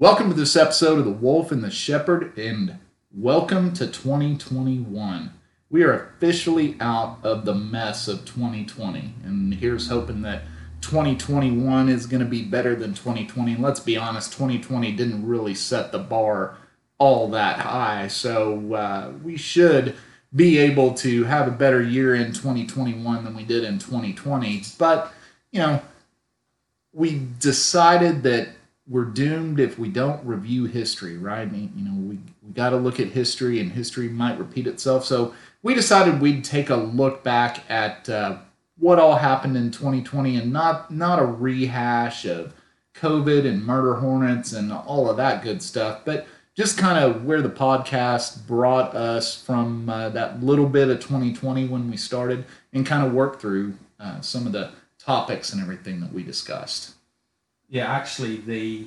[0.00, 2.78] Welcome to this episode of The Wolf and the Shepherd, and
[3.12, 5.30] welcome to 2021.
[5.68, 10.44] We are officially out of the mess of 2020, and here's hoping that
[10.80, 13.52] 2021 is going to be better than 2020.
[13.52, 16.56] And let's be honest, 2020 didn't really set the bar
[16.96, 19.96] all that high, so uh, we should
[20.34, 24.62] be able to have a better year in 2021 than we did in 2020.
[24.78, 25.12] But,
[25.52, 25.82] you know,
[26.94, 28.48] we decided that
[28.90, 31.42] we're doomed if we don't review history, right?
[31.42, 34.66] I mean, you know, we, we got to look at history, and history might repeat
[34.66, 35.04] itself.
[35.04, 38.38] So we decided we'd take a look back at uh,
[38.76, 42.52] what all happened in 2020, and not not a rehash of
[42.94, 46.26] COVID and murder hornets and all of that good stuff, but
[46.56, 51.68] just kind of where the podcast brought us from uh, that little bit of 2020
[51.68, 56.00] when we started, and kind of work through uh, some of the topics and everything
[56.00, 56.94] that we discussed.
[57.70, 58.86] Yeah, actually, the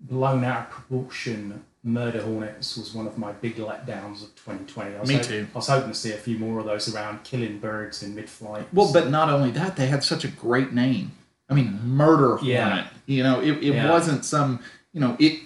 [0.00, 4.96] blown out of proportion Murder Hornets was one of my big letdowns of 2020.
[4.96, 5.46] I was Me hop- too.
[5.54, 8.28] I was hoping to see a few more of those around killing birds in mid
[8.28, 8.66] flight.
[8.72, 11.12] Well, but not only that, they had such a great name.
[11.48, 12.46] I mean, Murder Hornet.
[12.46, 12.86] Yeah.
[13.06, 13.90] You know, it, it Yeah.
[13.90, 14.60] wasn't some,
[14.92, 15.40] you know, it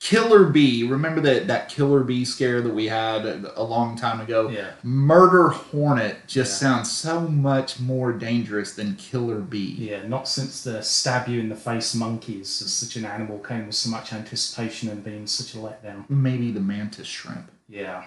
[0.00, 0.84] Killer Bee.
[0.84, 4.48] Remember that that Killer Bee scare that we had a, a long time ago?
[4.48, 4.70] Yeah.
[4.84, 6.68] Murder Hornet just Yeah.
[6.70, 9.74] sounds so much more dangerous than Killer Bee.
[9.76, 13.66] Yeah, not since the stab you in the face monkeys as such an animal came
[13.66, 16.08] with so much anticipation and being such a letdown.
[16.08, 17.50] Maybe the mantis shrimp.
[17.68, 18.04] Yeah.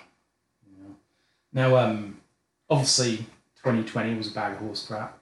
[0.79, 0.93] yeah.
[1.51, 2.21] Now, um,
[2.69, 3.17] obviously,
[3.57, 5.19] 2020 was a bag of horse crap,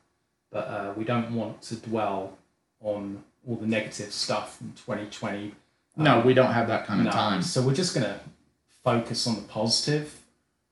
[0.52, 2.38] but uh, we don't want to dwell
[2.80, 5.56] on all the negative stuff from 2020.
[6.00, 7.42] No, Um, we don't have that kind of No, time.
[7.42, 8.20] So we're just gonna
[8.84, 10.16] focus on the positive.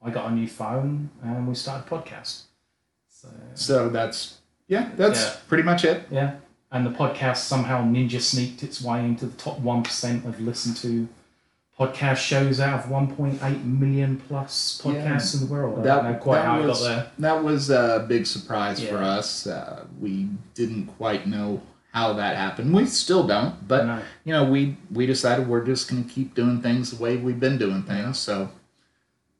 [0.03, 2.43] I got a new phone and we started a podcast.
[3.09, 5.33] So So that's yeah, that's Yeah.
[5.47, 6.07] pretty much it.
[6.11, 6.35] yeah,
[6.71, 10.77] and the podcast somehow ninja sneaked its way into the top one percent of listened
[10.77, 11.07] to
[11.79, 15.83] podcast shows out of 1.8 million plus podcasts in the world.
[15.83, 17.11] That, don't know quite that how was, it got there.
[17.19, 19.45] That was a big surprise for us.
[19.45, 21.61] Uh, we didn't quite know
[21.91, 22.73] how that happened.
[22.73, 24.01] We still don't, but No.
[24.23, 27.39] you know, we we decided we're just going to keep doing things the way we've
[27.39, 28.19] been doing things.
[28.19, 28.49] So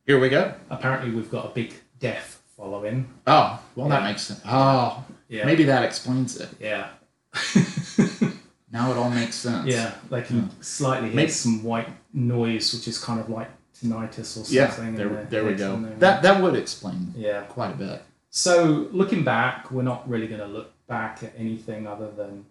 [0.06, 0.54] here we go.
[0.70, 3.08] Apparently, we've got a big death following.
[3.26, 4.42] Oh, well, that makes sense.
[4.46, 6.50] Oh, Yeah, maybe that explains it.
[6.60, 6.90] yeah.
[8.70, 9.66] Now it all makes sense.
[9.68, 10.62] Yeah, they can hmm.
[10.62, 14.88] slightly hear Maybe- some white noise, which is kind of like tinnitus or something.
[14.90, 15.78] in there, their there we go.
[16.00, 17.44] That that would explain yeah.
[17.44, 18.04] quite a bit.
[18.30, 22.46] So looking back, we're not really going to look back at anything other than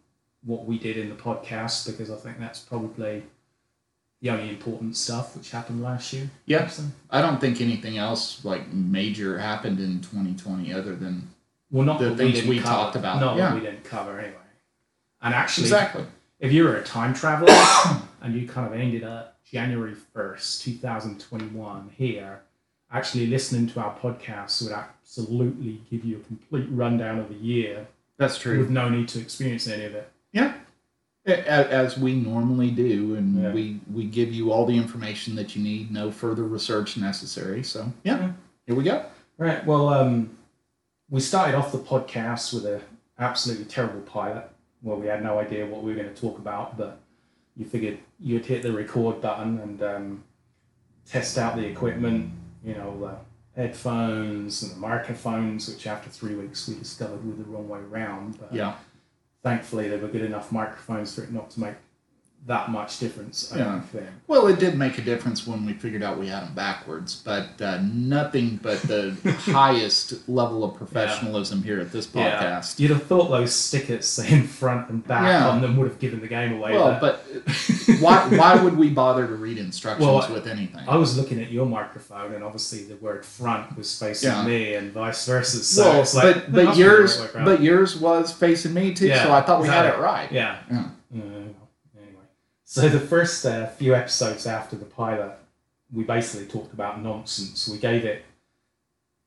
[0.44, 3.24] what we did in the podcast because I think that's probably
[4.22, 6.30] the only important stuff which happened last year.
[6.47, 6.66] Yeah.
[6.69, 11.28] So- I don't think anything else like major happened in 2020 other than
[11.70, 12.69] Well, not The things we cover.
[12.69, 13.54] talked about, Not yeah.
[13.54, 14.36] we didn't cover anyway.
[15.20, 16.04] And actually, exactly.
[16.38, 17.48] if you were a time traveler
[18.22, 22.41] and you kind of ended up January 1st, 2021 here,
[22.92, 27.86] actually listening to our podcast would absolutely give you a complete rundown of the year
[28.19, 28.59] That's true.
[28.59, 30.10] with no need to experience any of it.
[30.32, 30.54] Yeah.
[31.27, 33.53] As we normally do, and Yeah.
[33.53, 37.62] we, we give you all the information that you need, no further research necessary.
[37.65, 38.32] So, yeah, Yeah.
[38.66, 39.04] here we go.
[39.37, 39.65] Right.
[39.66, 40.31] Well, um,
[41.10, 42.81] we started off the podcast with a
[43.19, 44.48] absolutely terrible pilot
[44.83, 47.00] where we had no idea what we were going to talk about, but
[47.56, 50.25] you figured you'd hit the record button and um,
[51.06, 52.31] test out the equipment,
[52.65, 53.16] you know, the
[53.56, 58.38] headphones and the microphones, which after three weeks we discovered were the wrong way around.
[58.38, 58.74] But Yeah.
[59.42, 61.74] thankfully, they were good enough microphones for it not to make
[62.46, 63.52] that much difference.
[63.52, 63.64] I Yeah.
[63.64, 64.06] don't think.
[64.28, 67.60] Well, it did make a difference when we figured out we had them backwards, but
[67.60, 72.78] uh, nothing but the highest level of professionalism here at this podcast.
[72.78, 75.48] You'd have thought those stickers saying front and back Yeah.
[75.48, 76.72] on them would have given the game away.
[76.74, 77.24] Well, but
[78.00, 80.82] why, why would we bother to read instructions Well, with anything?
[80.88, 84.46] I was looking at your microphone, and obviously the word front was facing Yeah.
[84.46, 85.58] me, and vice versa.
[85.64, 87.96] So well, it's like, but but must be the yours right way around." but yours
[87.96, 90.30] was facing me too, Yeah, so I thought we had it right.
[90.30, 90.58] yeah.
[92.69, 95.39] So the first uh, few episodes after the pilot,
[95.92, 97.68] we basically talked about nonsense.
[97.68, 98.24] We gave it,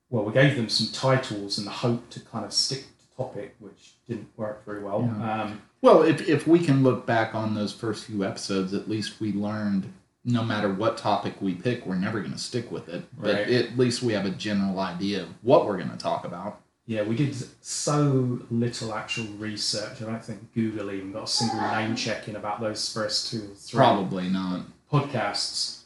[0.09, 3.55] well, we gave them some titles in the hope to kind of stick to topic,
[3.59, 5.01] which didn't work very well.
[5.17, 5.41] Yeah.
[5.43, 9.21] Um, Well, if, if we can look back on those first few episodes, at least
[9.21, 9.91] we learned
[10.25, 13.05] no matter what topic we pick, we're never going to stick with it.
[13.17, 13.49] But Right.
[13.51, 16.59] at least we have a general idea of what we're going to talk about.
[16.89, 20.01] Yeah, we did so little actual research.
[20.01, 23.43] I don't think Google even got a single name check in about those first two
[23.51, 24.61] or three Probably not.
[24.91, 25.81] podcasts.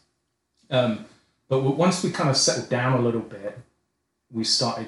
[0.70, 1.06] Um,
[1.50, 3.60] but once we kind of settled down a little bit,
[4.32, 4.88] we started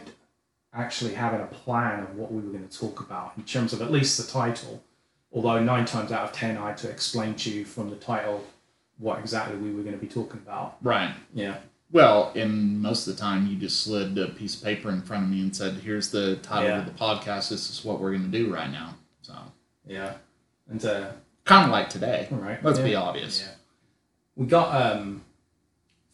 [0.74, 3.82] actually having a plan of what we were going to talk about in terms of
[3.82, 4.82] at least the title
[5.36, 8.42] Although nine times out of ten, I had to explain to you from the title
[8.98, 10.78] what exactly we were going to be talking about.
[10.82, 11.14] Right.
[11.34, 11.58] Yeah.
[11.92, 15.26] Well, and most of the time you just slid a piece of paper in front
[15.26, 16.80] of me and said, "Here's the title Yeah.
[16.80, 17.50] of the podcast.
[17.50, 19.34] This is what we're going to do right now." So
[19.88, 20.14] Yeah.
[20.70, 21.12] And uh,
[21.46, 22.28] kind of like today.
[22.32, 22.62] right?
[22.64, 22.86] Let's yeah.
[22.86, 23.42] be obvious.
[23.42, 23.52] Yeah.
[24.36, 25.22] We got um,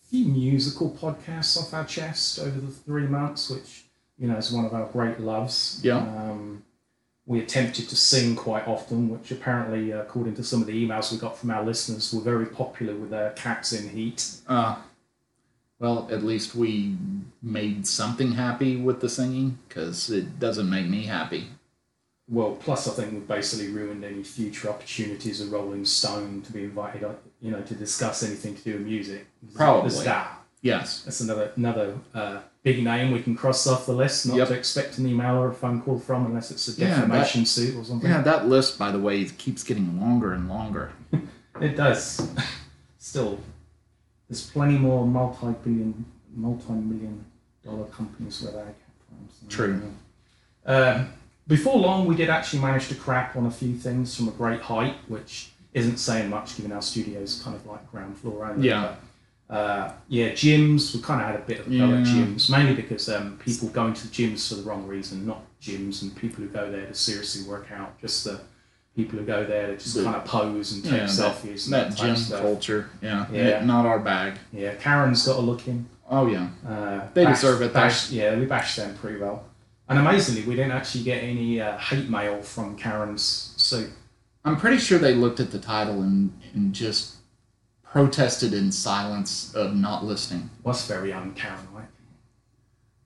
[0.03, 3.85] a few musical podcasts off our chest over the three months, which
[4.19, 5.79] you know is one of our great loves.
[5.83, 5.97] Yeah.
[5.99, 6.63] Um,
[7.25, 11.11] we attempted to sing quite often, which apparently, uh, according to some of the emails
[11.13, 14.27] we got from our listeners, were very popular with uh, Cats in Heat.
[14.47, 14.75] Uh,
[15.81, 16.95] well, at least we
[17.41, 21.47] made something happy with the singing because it doesn't make me happy.
[22.29, 26.63] Well, plus I think we've basically ruined any future opportunities of Rolling Stone to be
[26.65, 27.03] invited,
[27.41, 29.25] you know, to discuss anything to do with music.
[29.55, 29.89] Probably.
[29.89, 30.37] There's that.
[30.61, 31.01] Yes.
[31.01, 34.27] That's another another uh, big name we can cross off the list.
[34.27, 34.47] Not Yep.
[34.49, 37.45] to expect an email or a phone call from unless it's a Yeah, that- defamation
[37.47, 38.07] suit or something.
[38.07, 40.91] Yeah, that list, by the way, keeps getting longer and longer.
[41.59, 42.27] It does.
[42.97, 43.37] Still,
[44.31, 47.25] there's plenty more multi-billion, multi-million
[47.65, 48.75] dollar companies where they get
[49.05, 49.27] from.
[49.29, 49.81] so, True.
[50.65, 51.09] Um,
[51.49, 54.61] before long, we did actually manage to crap on a few things from a great
[54.61, 58.69] height, which isn't saying much given our studio's kind of like ground floor only.
[58.69, 58.95] Yeah.
[59.49, 60.95] But, uh, yeah, gyms.
[60.95, 63.67] We kind of had a bit of a go at gyms, mainly because um, people
[63.67, 66.85] going to the gyms for the wrong reason, not gyms and people who go there
[66.85, 67.99] to seriously work out.
[67.99, 68.39] Just the
[68.95, 71.65] people who go there to just kind of pose and take Yeah, that, selfies.
[71.65, 72.89] and that type gym culture.
[73.01, 73.25] Yeah.
[73.31, 73.63] Yeah.
[73.63, 74.33] Not our bag.
[74.51, 75.85] Yeah, Karen's got a look in.
[76.09, 76.49] Oh, yeah.
[76.67, 77.71] Uh, They deserve it.
[77.73, 79.45] Bash, yeah, we bashed them pretty well.
[79.87, 83.89] And amazingly, we didn't actually get any uh, hate mail from Karen's suit.
[84.43, 87.15] I'm pretty sure they looked at the title and, and just
[87.83, 90.49] protested in silence of not listening.
[90.63, 91.85] Was very un-Karen-like.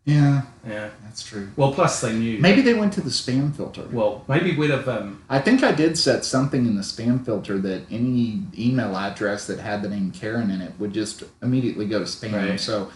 [0.06, 0.90] Yeah, Yeah.
[1.04, 1.50] that's true.
[1.56, 2.38] Well, plus they knew.
[2.40, 3.86] Maybe they went to the spam filter.
[3.92, 4.88] Well, maybe we'd have.
[4.88, 9.48] Um, I think I did set something in the spam filter that any email address
[9.48, 12.34] that had the name Karen in it would just immediately go to spam.
[12.50, 12.60] Right.
[12.60, 12.92] So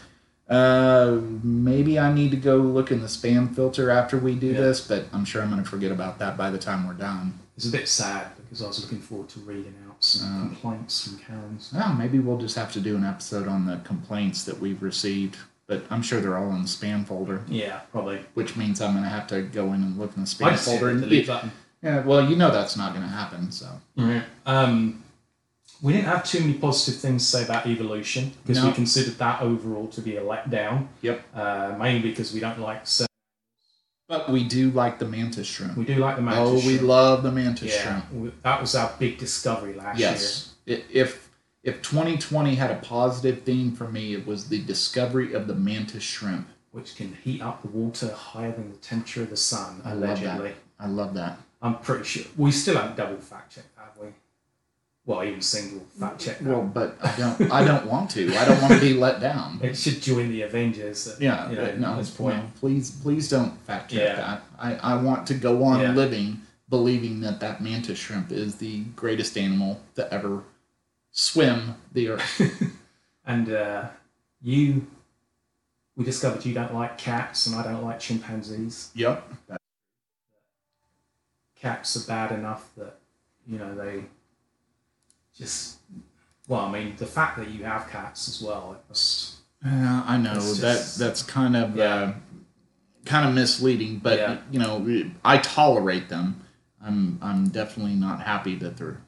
[0.49, 4.61] uh, maybe I need to go look in the spam filter after we do Yeah.
[4.61, 7.39] this, but I'm sure I'm going to forget about that by the time we're done.
[7.57, 10.47] it's a bit sad because I was looking forward to reading out some Oh.
[10.47, 11.71] complaints from Karen's.
[11.73, 15.35] Well, maybe we'll just have to do an episode on the complaints that we've received,
[15.69, 18.19] but I'm sure they're all in the spam folder, Yeah, probably.
[18.33, 20.89] which means I'm going to have to go in and look in the spam folder.
[20.89, 21.51] And delete button.
[21.81, 23.67] yeah, well, you know that's not going to happen, so.
[24.45, 25.03] Um,
[25.81, 29.41] we didn't have too many positive things to say about evolution because we considered that
[29.41, 30.87] overall to be a letdown.
[31.01, 31.21] Yep.
[31.33, 32.85] Uh, mainly because we don't like.
[32.85, 33.07] certain-
[34.09, 35.77] But we do like the mantis shrimp.
[35.77, 36.81] We do like the mantis oh, we shrimp.
[36.81, 38.11] love the mantis Yeah, shrimp.
[38.13, 40.09] we- that was our big discovery last year.
[40.09, 40.53] Yes.
[40.65, 41.28] If
[41.63, 46.03] if 2020 had a positive theme for me, it was the discovery of the mantis
[46.03, 46.47] shrimp.
[46.71, 50.03] which can heat up the water higher than the temperature of the sun, I love
[50.21, 50.49] allegedly.
[50.49, 50.55] that.
[50.79, 51.39] I love that.
[51.61, 52.23] I'm pretty sure.
[52.37, 54.07] We still haven't double fact checked, have we?
[55.05, 56.37] Well, even single fact check.
[56.41, 57.51] Well, but I don't.
[57.51, 58.33] I don't want to.
[58.37, 59.59] I don't want to be let down.
[59.63, 61.07] it should join the Avengers.
[61.07, 61.49] At, Yeah.
[61.49, 61.87] you know, no.
[61.93, 62.37] at this point.
[62.37, 64.15] no, please, please don't fact check Yeah.
[64.15, 64.43] that.
[64.59, 65.91] I, I want to go on Yeah.
[65.93, 70.43] living believing that that mantis shrimp is the greatest animal to ever
[71.11, 72.41] swim the earth.
[73.25, 73.89] And uh,
[74.41, 74.87] you,
[75.95, 78.89] we discovered you don't like cats, and I don't like chimpanzees.
[78.95, 79.23] yep.
[81.55, 82.97] Cats are bad enough that
[83.45, 84.05] you know they
[85.37, 85.77] just.
[86.47, 89.35] Well, I mean, the fact that you have cats as well, it must.
[89.63, 91.93] Yeah, I know It's that that's kind of Yeah.
[91.93, 92.13] uh,
[93.05, 94.37] kind of misleading, but Yeah.
[94.51, 96.41] you know, I tolerate them.
[96.81, 99.01] I'm I'm definitely not happy that they're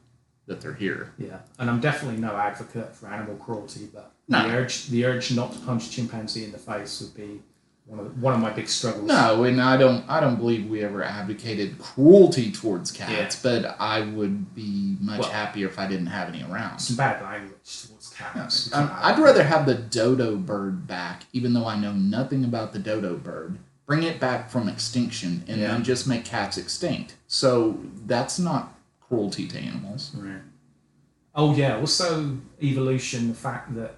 [0.52, 1.12] that they're here.
[1.18, 4.46] Yeah, and I'm definitely no advocate for animal cruelty, but No.
[4.48, 7.40] the urge the urge not to punch a chimpanzee in the face would be
[7.86, 9.06] one of one of my big struggles.
[9.08, 14.02] No, and I don't I don't believe we ever advocated cruelty towards cats, but I
[14.02, 16.78] would be much Well- happier if I didn't have any around.
[16.78, 18.72] some bad language towards cats.
[18.72, 22.78] Um, I'd rather have the dodo bird back, even though I know nothing about the
[22.78, 23.58] dodo bird.
[23.84, 25.68] Bring it back from extinction and Yeah.
[25.72, 27.16] then just make cats extinct.
[27.26, 28.74] So that's not
[29.12, 30.10] cruelty to animals.
[30.16, 30.40] Right.
[31.34, 31.76] Oh yeah.
[31.76, 33.28] Also, evolution.
[33.28, 33.96] The fact that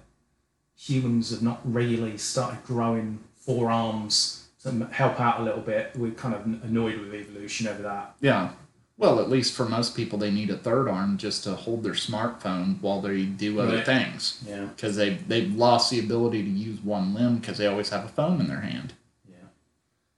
[0.77, 5.91] humans have not really started growing forearms to help out a little bit.
[5.95, 8.15] We're kind of annoyed with evolution over that.
[8.19, 8.51] Yeah.
[8.97, 11.93] Well, at least for most people, they need a third arm just to hold their
[11.93, 13.85] smartphone while they do other Right.
[13.85, 14.41] things.
[14.47, 14.65] Yeah.
[14.65, 18.07] Because they, they've lost the ability to use one limb because they always have a
[18.09, 18.93] phone in their hand.
[19.29, 19.35] Yeah.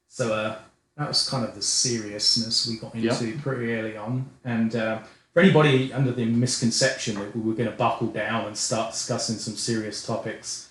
[0.07, 0.57] So uh,
[0.97, 3.21] that was kind of the seriousness we got Yep.
[3.21, 4.25] into pretty early on.
[4.43, 4.99] And uh,
[5.33, 9.37] for anybody under the misconception that we were going to buckle down and start discussing
[9.37, 10.69] some serious topics,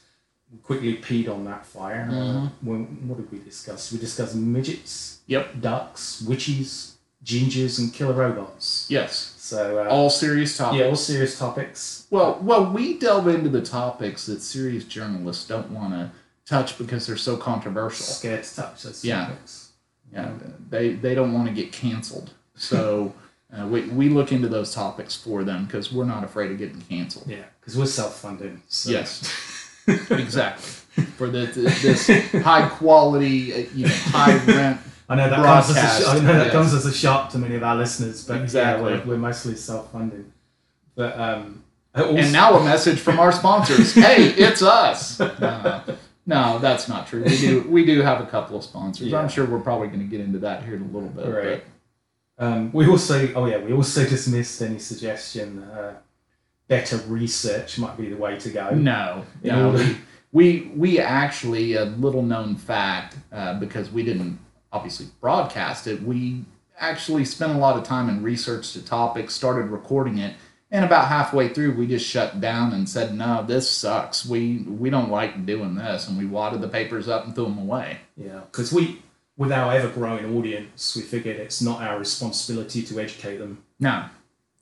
[0.53, 2.09] we quickly peed on that fire.
[2.11, 2.51] Uh, Mhm.
[2.63, 3.93] when, what did we discuss?
[3.93, 5.61] We discussed midgets, Yep.
[5.61, 6.93] ducks, witches,
[7.25, 8.87] gingers and killer robots.
[8.89, 9.35] Yes.
[9.39, 10.81] So uh, All serious topics.
[10.81, 12.07] yeah, all serious topics.
[12.11, 16.11] Well, well, we delve into the topics that serious journalists don't want to
[16.45, 18.07] touch because they're so controversial.
[18.07, 19.27] Scared to touch those Yeah.
[19.27, 19.66] topics.
[20.13, 20.31] Yeah,
[20.71, 22.31] they they don't want to get canceled.
[22.55, 23.15] So
[23.57, 26.81] uh, we we look into those topics for them because we're not afraid of getting
[26.83, 27.27] canceled.
[27.29, 28.63] Yeah, because we're self-funding.
[28.69, 28.91] So.
[28.91, 29.73] Yes,
[30.11, 31.05] exactly.
[31.19, 32.07] For the, this
[32.43, 34.81] high quality, uh, you know, high rent.
[35.09, 36.53] I know that comes as a, sh- I know that yes.
[36.53, 38.93] comes as a shock to many of our listeners, but Exactly.
[38.93, 40.33] yeah, we're, we're mostly self-funding.
[40.97, 41.63] But um,
[41.95, 43.93] also, And now a message from our sponsors.
[43.95, 45.21] hey, it's us.
[45.21, 45.83] Uh,
[46.27, 47.23] no, that's not true.
[47.25, 49.09] We do we do have a couple of sponsors.
[49.09, 49.19] Yeah.
[49.19, 51.27] I'm sure we're probably going to get into that here in a little bit.
[51.27, 51.65] Right.
[52.39, 55.95] Um, we also, oh yeah, we also dismissed any suggestion uh,
[56.69, 58.71] better research might be the way to go.
[58.71, 59.71] no, In no.
[59.71, 59.97] order- We,
[60.33, 64.39] we we actually a little known fact uh, because we didn't
[64.73, 66.03] obviously broadcast it.
[66.03, 66.45] We
[66.79, 70.35] actually spent a lot of time and researched the topic, started recording it,
[70.71, 74.27] and about halfway through, we just shut down and said, "No, this sucks.
[74.27, 77.59] We we don't like doing this," and we wadded the papers up and threw them
[77.59, 77.99] away.
[78.17, 79.03] Yeah, because we,
[79.37, 83.63] with our ever-growing audience, we figured it's not our responsibility to educate them.
[83.79, 84.07] No,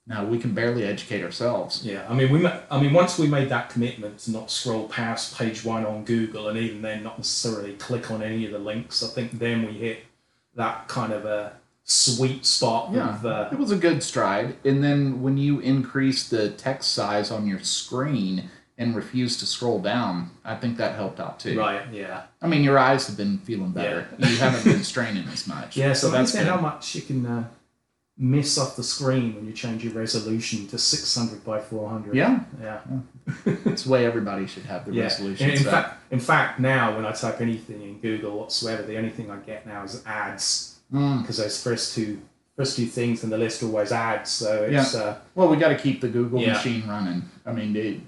[0.06, 1.84] no, we can barely educate ourselves.
[1.84, 5.38] Yeah, I mean, we, I mean, once we made that commitment to not scroll past
[5.38, 9.02] page one on Google, and even then, not necessarily click on any of the links,
[9.02, 10.04] I think then we hit
[10.54, 11.54] that kind of a
[11.84, 14.56] sweet spot Yeah, of uh, it was a good stride.
[14.64, 18.48] And then when you increase the text size on your screen
[18.78, 21.58] and refuse to scroll down, I think that helped out too.
[21.58, 21.82] right.
[21.92, 24.08] Yeah, I mean, your eyes have been feeling better.
[24.18, 24.28] Yeah.
[24.28, 25.76] You haven't been straining as much.
[25.76, 25.92] yeah.
[25.92, 26.50] So, that's that's good.
[26.50, 27.44] how much you can uh,
[28.16, 32.14] miss off the screen when you change your resolution to 600 by 400.
[32.16, 32.80] Yeah, yeah.
[33.44, 35.02] it's the way everybody should have the Yeah.
[35.04, 35.50] resolution.
[35.50, 35.70] In, in set.
[35.72, 39.36] fact, in fact, now when I type anything in Google whatsoever, the only thing I
[39.36, 41.22] get now is ads Mm.
[41.22, 42.20] because those first two
[42.56, 44.30] first two things in the list always ads.
[44.30, 46.52] So it's uh, Well, we got to keep the Google Yeah.
[46.52, 47.28] machine running.
[47.44, 48.00] I mean, it,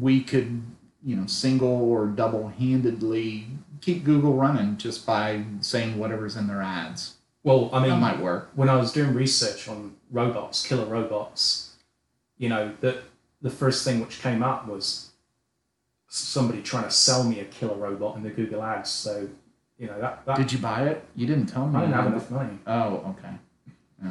[0.00, 0.60] we could,
[1.04, 3.46] you know, single or double handedly
[3.80, 7.14] keep Google running just by saying whatever's in their ads.
[7.44, 8.50] well, I mean, That might work.
[8.54, 11.74] when I was doing research on robots, killer robots,
[12.38, 13.02] you know, the
[13.40, 15.10] the first thing which came up was
[16.08, 18.90] somebody trying to sell me a killer robot in the Google ads.
[18.90, 19.28] So,
[19.82, 21.02] you know, that, that Did you buy it?
[21.16, 21.76] You didn't tell me.
[21.76, 22.56] I didn't have enough money.
[22.68, 23.34] Oh, okay.
[24.02, 24.10] Yeah.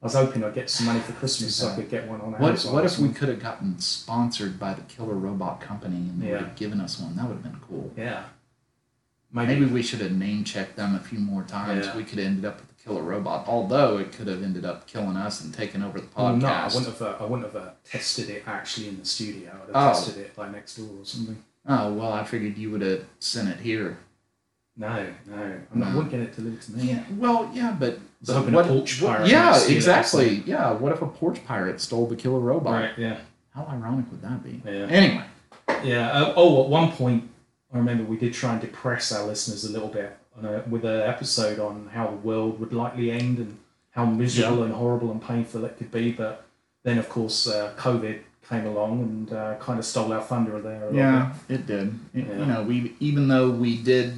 [0.00, 2.32] I was hoping I'd get some money for Christmas so I could get one on
[2.32, 2.72] What, Amazon.
[2.72, 3.14] what or if we something.
[3.14, 6.32] could have gotten sponsored by the Killer Robot Company and they Yeah.
[6.32, 7.14] would have given us one?
[7.16, 7.92] That would have been cool.
[7.96, 8.24] Yeah.
[9.34, 11.86] Maybe we should have name checked them a few more times.
[11.86, 11.96] Yeah.
[11.96, 14.86] We could have ended up with the Killer Robot, although it could have ended up
[14.86, 16.40] killing us and taking over the Well, podcast.
[16.40, 17.02] no, I wouldn't have.
[17.02, 19.50] Uh, I wouldn't have uh, tested it actually in the studio.
[19.54, 19.88] I'd have Oh.
[19.90, 21.42] tested it by next door or something.
[21.66, 23.98] Oh well, I figured you would have sent it here.
[24.76, 25.94] No, no, I'm not.
[25.94, 26.84] Wouldn't get it delivered to me.
[26.92, 30.34] Yeah, well, yeah, but So hoping a what, porch what- yeah, steal it exactly.
[30.46, 32.72] Yeah, what if a porch pirate stole the killer robot?
[32.72, 32.90] Right.
[32.98, 33.18] Yeah.
[33.54, 34.62] How ironic would that be?
[34.64, 34.86] Yeah.
[34.86, 35.24] Anyway,
[35.84, 36.10] Yeah.
[36.12, 37.28] Uh, oh, at one point,
[37.72, 40.84] I remember we did try and depress our listeners a little bit on a, with
[40.86, 43.58] an episode on how the world would likely end and
[43.90, 46.12] how miserable and horrible and painful it could be.
[46.12, 46.46] But
[46.82, 50.88] then, of course, uh, COVID came along and uh, kind of stole our thunder there.
[50.92, 51.88] Yeah, it did.
[52.14, 52.38] It- Yeah.
[52.38, 54.14] You know, we even though we did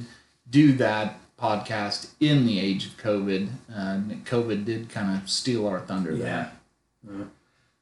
[0.49, 5.79] do that podcast in the age of COVID, uh, COVID did kind of steal our
[5.81, 6.21] thunder bit.
[6.21, 6.51] there.
[7.07, 7.11] Yeah.
[7.17, 7.23] Yeah.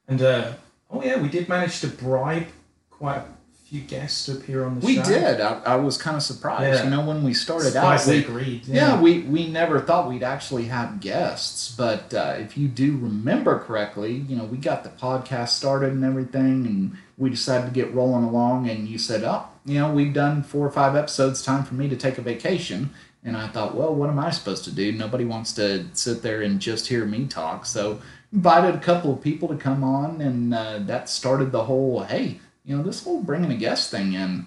[0.08, 0.52] And uh,
[0.90, 2.46] oh yeah, we did manage to bribe
[2.90, 3.24] quite a
[3.66, 5.04] few guests to appear on the We show.
[5.04, 5.40] did.
[5.40, 6.78] I, I was kind of surprised.
[6.78, 6.84] Yeah.
[6.84, 8.66] You know, when we started Surprised out, we, agreed.
[8.66, 13.58] Yeah, we, we never thought we'd actually have guests, but uh, if you do remember
[13.60, 17.94] correctly, you know, we got the podcast started and everything, and we decided to get
[17.94, 21.64] rolling along, and you said, oh, you know, we've done four or five episodes, time
[21.64, 22.90] for me to take a vacation.
[23.22, 24.92] And I thought, well, what am I supposed to do?
[24.92, 27.64] Nobody wants to sit there and just hear me talk.
[27.64, 28.02] So
[28.32, 32.40] invited a couple of people to come on, and uh, that started the whole, hey,
[32.64, 34.46] you know, this whole bringing a guest thing in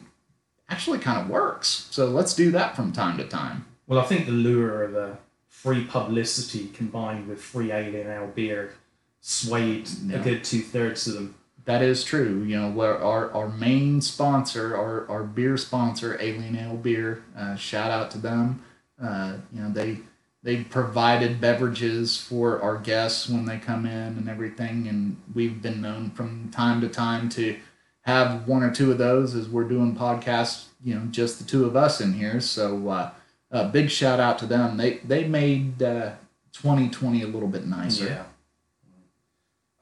[0.70, 1.88] actually kind of works.
[1.92, 3.66] So let's do that from time to time.
[3.88, 5.16] Well, I think the lure of uh,
[5.48, 8.74] free publicity combined with free alien ale beer
[9.22, 11.36] swayed a good two thirds of them.
[11.68, 12.44] That is true.
[12.44, 17.92] You know, our, our main sponsor, our, our beer sponsor, Alien Ale Beer, uh, shout
[17.92, 18.64] out to them.
[19.02, 19.98] Uh, you know, they
[20.44, 25.82] they provided beverages for our guests when they come in and everything, and we've been
[25.82, 27.58] known from time to time to
[28.04, 30.68] have one or two of those as we're doing podcasts.
[30.82, 32.40] You know, just the two of us in here.
[32.40, 33.12] So, uh,
[33.52, 34.78] a big shout out to them.
[34.78, 36.12] They they made uh,
[36.54, 38.26] 2020 a little bit nicer.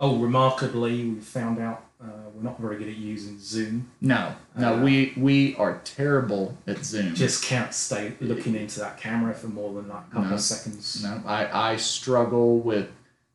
[0.05, 3.89] Oh, remarkably, we found out uh, we're not very good at using Zoom.
[4.01, 7.15] No, no, Uh, we we are terrible at Zoom.
[7.15, 10.35] Just can't stay looking into that camera for more than like a couple No.
[10.35, 11.01] of seconds.
[11.03, 12.89] no, I I struggle with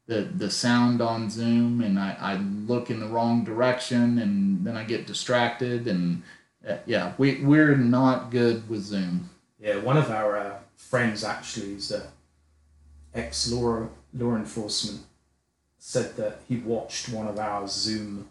[0.07, 4.77] the the sound on Zoom, and I, I look in the wrong direction, and then
[4.77, 6.23] I get distracted, and
[6.69, 9.29] uh, yeah, we we're not good with Zoom.
[9.59, 12.03] Yeah, one of our uh, friends actually is a
[13.13, 15.01] ex law law enforcement
[15.81, 18.29] said that he watched one of our Zoom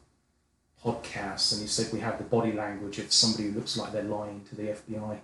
[0.83, 4.03] podcasts and he said we have the body language of somebody who looks like they're
[4.03, 5.17] lying to the FBI.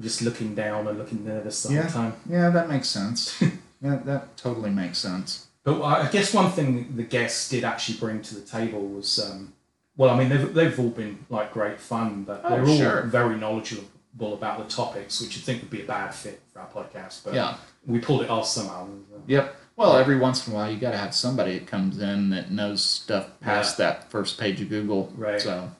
[0.00, 1.82] Just looking down and looking nervous the Yeah.
[1.82, 2.14] whole time.
[2.28, 3.40] Yeah, that makes sense.
[3.82, 5.46] yeah, that totally makes sense.
[5.62, 9.18] But I I guess one thing the guests did actually bring to the table was,
[9.20, 9.52] um,
[9.96, 13.02] well, I mean, they've, they've all been like great fun, but Oh, they're all sure.
[13.02, 16.68] very knowledgeable about the topics, which you think would be a bad fit for our
[16.68, 17.24] podcast.
[17.24, 17.58] But Yeah.
[17.86, 18.88] we pulled it off somehow.
[19.26, 19.54] Yep.
[19.80, 22.50] Well, every once in a while, you got to have somebody that comes in that
[22.50, 25.10] knows stuff past that first page of Google.
[25.16, 25.40] Right.
[25.40, 25.70] So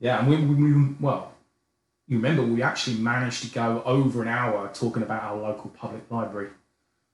[0.00, 1.34] Yeah, and we, we, we well,
[2.08, 6.10] you remember we actually managed to go over an hour talking about our local public
[6.10, 6.48] library.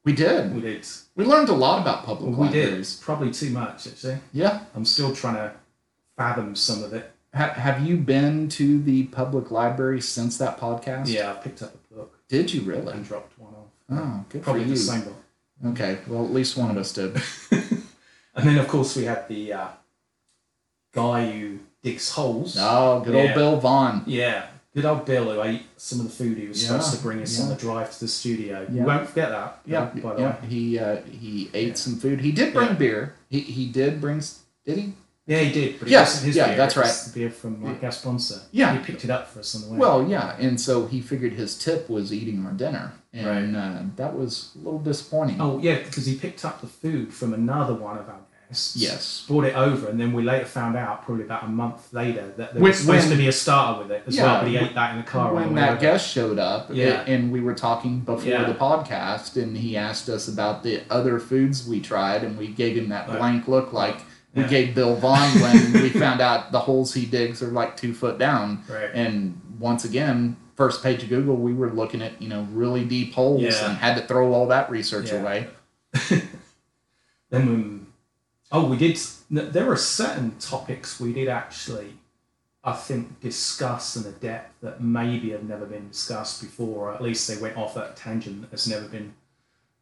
[0.04, 0.54] we did.
[0.54, 0.86] We did.
[1.16, 2.52] We learned a lot about public libraries.
[2.52, 2.64] we did.
[2.66, 2.96] libraries.
[3.02, 4.18] Probably too much, actually.
[4.32, 4.60] Yeah.
[4.76, 5.54] I'm still trying to
[6.16, 7.10] fathom some of it.
[7.34, 11.08] Ha- have you been to the public library since that podcast?
[11.08, 12.92] Yeah, I picked up a book Did you really?
[12.92, 13.66] and dropped one off.
[13.90, 15.16] Oh, good Probably for the same book.
[15.66, 15.98] Okay.
[16.06, 17.20] Well, at least one of us did.
[18.34, 19.68] And then, of course, we had the uh,
[20.94, 22.56] guy who digs holes.
[22.58, 24.04] Oh, good old Bill Vaughn.
[24.06, 27.02] Yeah, good old Bill who ate some of the food he was Yeah, supposed to
[27.02, 28.64] bring us on the drive to the studio.
[28.70, 28.80] Yeah.
[28.80, 29.60] You won't forget that.
[29.66, 30.40] Yeah, by the yeah.
[30.40, 30.48] way.
[30.48, 31.74] He uh, he ate Yeah.
[31.74, 32.20] some food.
[32.20, 32.74] He did bring Yeah.
[32.74, 33.14] beer.
[33.28, 34.22] He he did bring.
[34.64, 34.92] Did he?
[35.28, 35.78] Yeah, he did.
[35.78, 36.56] But it Yeah, his yeah, beer.
[36.56, 36.90] that's right.
[36.90, 38.40] The beer from like, our sponsor.
[38.50, 38.72] Yeah.
[38.76, 39.78] he picked it up for us on the way.
[39.78, 44.16] Well, yeah, and so he figured his tip was eating our dinner, and uh, that
[44.16, 45.40] was a little disappointing.
[45.40, 48.74] oh yeah, because he picked up the food from another one of our guests.
[48.76, 49.26] Yes.
[49.28, 52.54] Brought it over, and then we later found out, probably about a month later, that
[52.54, 54.40] there When- was supposed when- to be a starter with it as Yeah, well.
[54.40, 55.34] But he ate that in the car.
[55.34, 55.80] when the that over.
[55.82, 57.02] guest showed up, Yeah.
[57.02, 58.44] a- and we were talking before Yeah.
[58.44, 62.74] the podcast, and he asked us about the other foods we tried, and we gave
[62.78, 63.18] him that Right.
[63.18, 63.98] blank look like
[64.38, 64.48] we Yeah.
[64.48, 68.18] gave Bill Vaughn when we found out the holes he digs are like two foot
[68.18, 68.62] down.
[68.68, 68.90] Right.
[68.94, 73.12] And once again, first page of Google, we were looking at you know really deep
[73.14, 73.68] holes Yeah.
[73.70, 75.20] and had to throw all that research Yeah.
[75.20, 75.48] away.
[77.30, 77.80] Then, we,
[78.52, 78.98] oh, we did.
[79.30, 81.92] There were certain topics we did actually,
[82.64, 87.02] I think, discuss in a depth that maybe have never been discussed before, or at
[87.02, 89.12] least they went off that tangent that's never been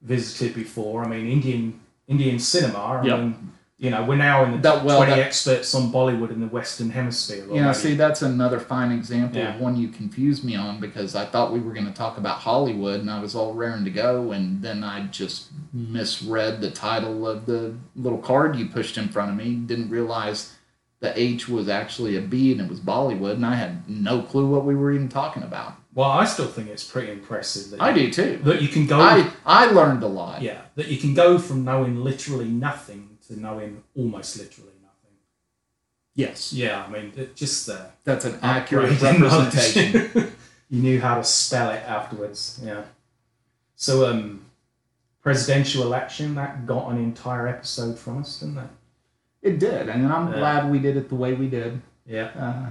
[0.02, 1.04] visited before.
[1.04, 2.78] I mean, Indian Indian cinema.
[2.78, 3.18] I Yep.
[3.20, 6.40] mean, you know, we're now in the That- well, twenty that- experts on Bollywood in
[6.40, 7.44] the Western Hemisphere.
[7.52, 7.78] Yeah, already.
[7.78, 9.54] see, that's another fine example Yeah.
[9.54, 12.38] of one you confused me on because I thought we were going to talk about
[12.38, 17.26] Hollywood and I was all raring to go, and then I just misread the title
[17.28, 19.54] of the little card you pushed in front of me.
[19.54, 20.54] Didn't realize
[21.00, 24.46] the H was actually a B and it was Bollywood, and I had no clue
[24.46, 25.74] what we were even talking about.
[25.94, 28.40] Well, I still think it's pretty impressive that I you, do too.
[28.44, 28.98] that you can go.
[29.00, 30.40] I I learned a lot.
[30.42, 35.16] yeah, that you can go from knowing literally nothing to knowing almost literally nothing.
[36.14, 39.54] Yes, Yeah, I mean, it, just the that's an accurate upgrade in knowledge.
[39.54, 40.32] representation.
[40.70, 42.60] you knew how to spell it afterwards.
[42.64, 42.84] Yeah.
[43.76, 44.44] So, um,
[45.22, 48.68] presidential election that got an entire episode from us, didn't it?
[49.42, 50.38] it did, and I'm Yeah.
[50.38, 51.80] glad we did it the way we did.
[52.06, 52.30] Yeah.
[52.36, 52.70] Uh,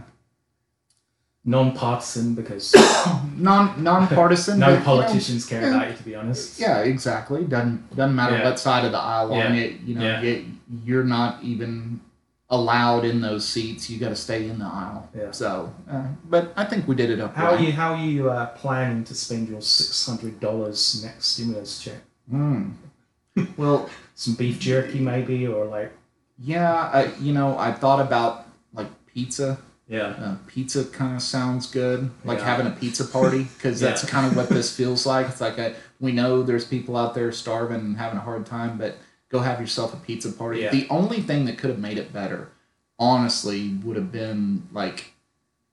[1.47, 2.73] Non-partisan because
[3.37, 4.59] non nonpartisan.
[4.59, 5.75] but, no you know, politicians care yeah.
[5.75, 6.59] about you, to be honest.
[6.59, 7.43] Yeah, exactly.
[7.45, 8.45] Doesn't doesn't matter Yeah.
[8.45, 9.79] what side of the aisle on it.
[9.81, 10.21] You know, Yeah.
[10.21, 10.45] you,
[10.83, 12.01] you're not even
[12.49, 13.89] allowed in those seats.
[13.89, 15.07] You got to stay in the aisle.
[15.15, 15.31] Yeah.
[15.31, 17.71] So, uh, but I think we did it up How are you?
[17.71, 22.01] How are you uh, planning to spend your six hundred dollars next stimulus check?
[22.31, 22.73] Mm.
[23.57, 25.91] Well, Some beef jerky, maybe, or like
[26.39, 26.73] yeah.
[26.73, 29.59] I, you know, I thought about like pizza.
[29.87, 32.45] Yeah, Uh, pizza kind of sounds good, like Yeah.
[32.45, 34.09] having a pizza party, because that's Yeah.
[34.09, 35.27] kind of what this feels like.
[35.29, 38.77] It's like a, we know there's people out there starving and having a hard time,
[38.77, 38.97] but
[39.29, 40.61] go have yourself a pizza party.
[40.61, 40.71] Yeah.
[40.71, 42.49] The only thing that could have made it better,
[42.99, 45.13] honestly, would have been like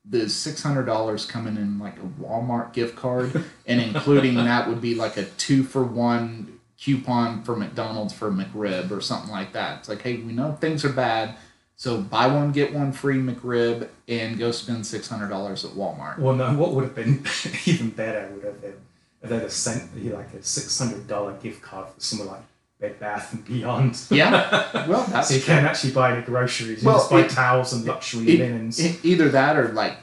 [0.09, 4.81] the six hundred dollars coming in like a Walmart gift card, and including that would
[4.81, 9.79] be like a two for one coupon for McDonald's for McRib or something like that.
[9.79, 11.37] It's like, hey, we know things are bad.
[11.83, 16.17] So buy one get one free McRib and go spend six hundred dollars at Walmart.
[16.21, 16.55] Well, no.
[16.55, 17.25] What would have been
[17.67, 18.75] even better would have been
[19.21, 22.43] if they'd have sent you like a six hundred dollar gift card for somewhere like
[22.81, 24.01] Bed Bath and Beyond.
[24.11, 26.85] Yeah, well, that's so you can't actually buy the groceries.
[26.85, 28.81] You Well, just buy it- towels and luxury E- linens.
[28.81, 29.97] e- either that or like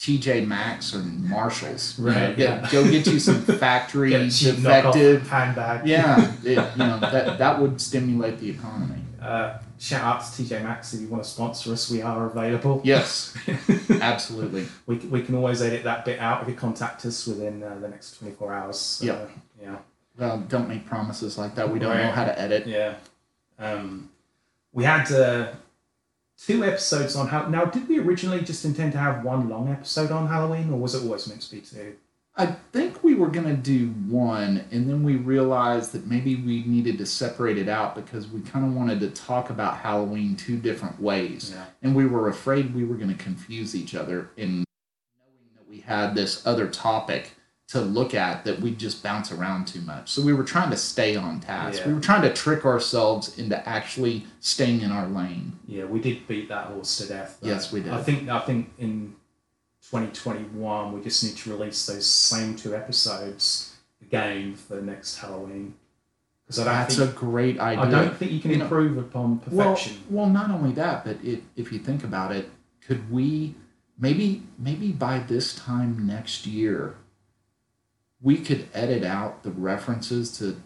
[0.00, 1.98] TJ Maxx or Marshalls.
[1.98, 2.70] You know, Right, get, yeah.
[2.70, 5.26] Go get you some factory Get a cheap defective.
[5.30, 5.86] handbag.
[5.86, 9.00] Yeah, it, you know that that would stimulate the economy.
[9.22, 11.90] Uh, shout out to TJ Maxx if you want to sponsor us.
[11.90, 12.80] We are available.
[12.84, 13.36] Yes,
[14.00, 14.66] absolutely.
[14.86, 17.88] we, we can always edit that bit out if you contact us within uh, the
[17.88, 18.78] next 24 hours.
[18.78, 19.30] So, Yep.
[19.62, 19.76] Yeah.
[20.16, 21.70] Well, don't make promises like that.
[21.70, 22.66] We don't know how to edit.
[22.66, 22.94] Yeah.
[23.58, 24.10] Um,
[24.72, 25.52] we had uh,
[26.38, 27.48] two episodes on how.
[27.48, 30.94] Now, did we originally just intend to have one long episode on Halloween, or was
[30.94, 31.94] it always meant to be two?
[32.36, 36.64] I think we were going to do one, and then we realized that maybe we
[36.64, 40.58] needed to separate it out because we kind of wanted to talk about Halloween two
[40.58, 41.52] different ways.
[41.54, 41.66] Yeah.
[41.82, 44.64] And we were afraid we were going to confuse each other in
[45.16, 47.34] knowing that we had this other topic
[47.68, 50.10] to look at that we'd just bounce around too much.
[50.10, 51.80] So we were trying to stay on task.
[51.80, 51.88] Yeah.
[51.88, 55.58] We were trying to trick ourselves into actually staying in our lane.
[55.66, 57.38] Yeah, we did beat that horse to death.
[57.42, 57.92] Yes, we did.
[57.92, 59.14] I think I think in
[59.94, 65.74] 2021 we just need to release those same two episodes again for the next Halloween
[66.44, 67.84] because I don't That's think a great idea.
[67.84, 69.96] I don't think you can You know, improve upon perfection.
[70.10, 72.50] well, not only that, but if, if you think about it,
[72.86, 73.54] could we
[73.98, 76.96] maybe maybe by this time next year
[78.20, 80.60] we could edit out the references to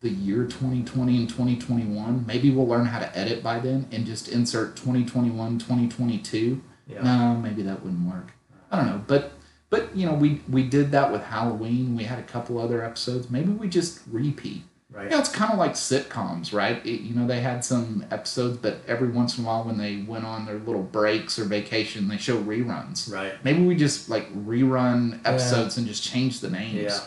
[0.00, 4.28] the year 2020 and 2021 maybe we'll learn how to edit by then and just
[4.28, 7.02] insert 2021 2022 yeah.
[7.02, 8.32] no maybe that wouldn't work
[8.70, 9.32] i don't know but
[9.70, 13.30] but you know we we did that with halloween we had a couple other episodes
[13.30, 15.04] maybe we just repeat Right.
[15.04, 16.84] you know, it's kind of like sitcoms, right?
[16.84, 19.98] It, you know, they had some episodes, but every once in a while, when they
[19.98, 23.08] went on their little breaks or vacation, they show reruns.
[23.08, 23.34] Right.
[23.44, 26.74] Maybe we just like rerun episodes and just change the names.
[26.74, 26.98] Yeah.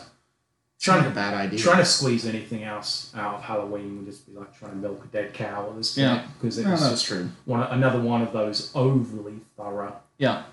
[0.78, 1.58] It's not a bad idea.
[1.58, 5.04] Trying to squeeze anything else out of Halloween would just be like trying to milk
[5.04, 6.26] a dead cow at this point Yeah.
[6.40, 7.28] because it No, was that's true.
[7.44, 10.44] one another one of those overly thorough, Yeah,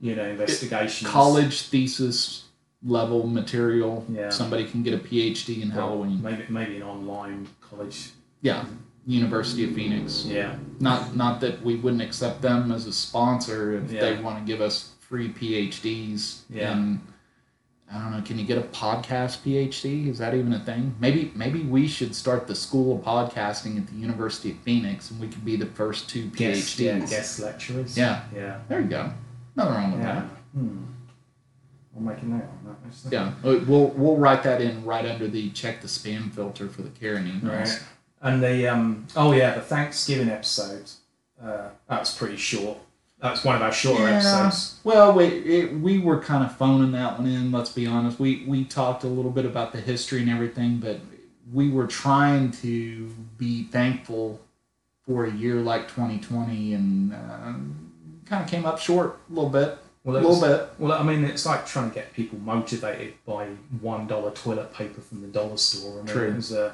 [0.00, 1.10] you know, investigations.
[1.10, 2.44] college thesis
[2.82, 4.04] level material.
[4.08, 4.30] Yeah.
[4.30, 6.22] Somebody can get a PhD in Well, Halloween.
[6.22, 8.10] Maybe maybe an online college.
[8.42, 8.64] Yeah,
[9.06, 10.24] University of Phoenix.
[10.24, 10.56] Yeah.
[10.78, 14.60] Not not that we wouldn't accept them as a sponsor if they want to give
[14.60, 16.42] us free PhDs.
[16.48, 16.72] Yeah.
[16.72, 17.00] And
[17.92, 20.08] I don't know, can you get a podcast PhD?
[20.08, 20.94] Is that even a thing?
[21.00, 25.20] Maybe maybe we should start the School of Podcasting at the University of Phoenix and
[25.20, 26.36] we could be the first two PhDs.
[26.36, 27.98] Guest, yeah, guest lecturers.
[27.98, 28.22] Yeah.
[28.34, 28.60] Yeah.
[28.68, 29.12] There you go.
[29.64, 30.14] Nothing wrong with Yeah.
[30.14, 30.24] that.
[30.58, 30.76] Hmm.
[31.96, 32.84] I'll make a note on that.
[32.84, 33.06] next.
[33.10, 33.32] Yeah.
[33.44, 36.90] Uh, We'll we'll write that in right under the check the spam filter for the
[36.90, 37.48] Karen emails.
[37.58, 37.84] Right.
[38.22, 40.90] And the um oh yeah, the Thanksgiving episode.
[41.42, 42.78] Uh, that was pretty short.
[43.20, 44.14] That's one of our shorter Yeah.
[44.16, 44.78] episodes.
[44.84, 47.50] Well, we it, we were kind of phoning that one in.
[47.52, 48.18] Let's be honest.
[48.18, 51.00] We we talked a little bit about the history and everything, but
[51.52, 54.40] we were trying to be thankful
[55.06, 57.52] for a year like 2020, and uh,
[58.30, 59.76] kind of came up short a little bit.
[60.04, 60.68] Well, A little was- bit.
[60.78, 63.46] Well, I mean, it's like trying to get people motivated by
[63.82, 65.92] one dollar toilet paper from the dollar store.
[66.00, 66.28] I mean, True.
[66.28, 66.72] It was, uh,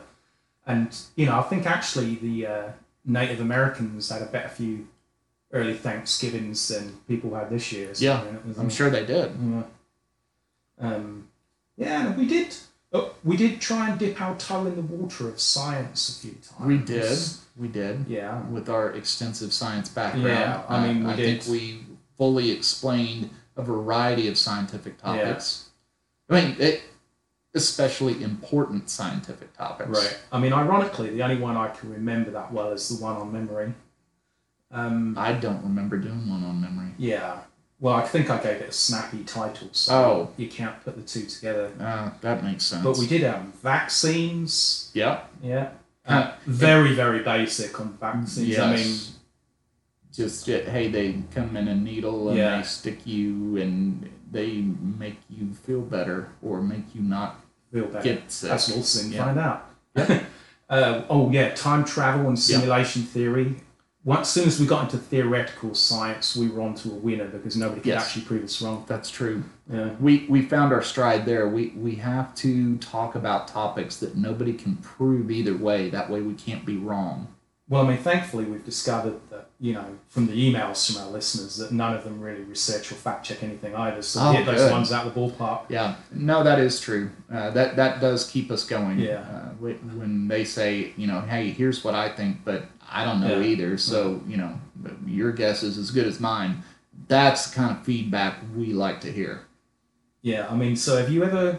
[0.67, 2.69] and you know, I think actually the uh,
[3.05, 4.87] Native Americans had a better few
[5.53, 7.93] early Thanksgivings than people had this year.
[7.95, 9.33] So, Yeah, I mean, it was, I'm uh, sure they did.
[9.43, 9.63] Yeah.
[10.79, 11.29] Um,
[11.77, 12.55] yeah, we did.
[12.93, 16.33] Oh, we did try and dip our toe in the water of science a few
[16.33, 16.67] times.
[16.67, 17.19] We did.
[17.57, 18.07] We did.
[18.09, 18.43] Yeah.
[18.43, 20.29] With our extensive science background.
[20.29, 21.81] Yeah, I mean, we I think we
[22.17, 25.71] fully explained a variety of scientific topics.
[26.31, 26.83] I mean, it,
[27.55, 29.89] especially important scientific topics.
[29.91, 30.19] Right.
[30.31, 33.33] I mean, ironically, the only one I can remember that well is the one on
[33.33, 33.73] memory.
[34.71, 36.93] Um, I don't remember doing one on memory.
[36.99, 37.39] yeah.
[37.79, 40.31] Well, I think I gave it a snappy title, so Oh.
[40.39, 41.71] you can't put the two together.
[41.79, 42.83] Uh, that makes sense.
[42.83, 44.91] But we did um, vaccines.
[44.95, 45.21] Yeah.
[45.43, 45.69] Yeah.
[46.07, 48.49] Uh, Uh, very, very basic on vaccines.
[48.49, 48.61] Yes.
[48.61, 48.97] I mean,
[50.13, 52.57] just hey, they come in a needle and Yeah.
[52.57, 54.53] they stick you and they
[54.99, 57.41] make you feel better or make you not
[57.73, 58.03] feel better.
[58.05, 58.51] get sick.
[58.53, 59.25] As we'll soon Yeah.
[59.25, 59.71] find out.
[60.71, 63.57] uh, oh yeah, time travel and simulation theory.
[64.07, 67.57] Once soon as we got into theoretical science, we were on to a winner because
[67.57, 68.05] nobody could Yes.
[68.07, 68.85] actually prove us wrong.
[68.87, 69.43] That's true.
[69.69, 69.91] Yeah.
[69.99, 71.49] We we found our stride there.
[71.49, 75.91] We we have to talk about topics that nobody can prove either way.
[75.91, 77.27] That way we can't be wrong.
[77.69, 81.57] Well, I mean, thankfully, we've discovered that, you know, from the emails from our listeners,
[81.57, 84.03] that none of them really research or fact check anything either.
[84.03, 84.71] So Oh, those good.
[84.71, 85.63] ones out the ballpark.
[85.69, 87.11] Yeah, no, that is true.
[87.33, 89.01] Uh, that that does keep us going.
[89.01, 89.19] Yeah.
[89.21, 93.41] Uh, when they say, you know, hey, here's what I think, but I don't know
[93.41, 93.47] Yeah.
[93.49, 93.79] either.
[93.79, 94.61] So you know,
[95.05, 96.63] your guess is as good as mine.
[97.09, 99.41] That's the kind of feedback we like to hear.
[100.23, 101.59] Yeah, I mean, so have you ever,